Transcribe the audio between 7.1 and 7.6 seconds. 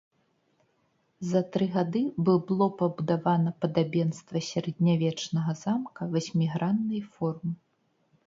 формы.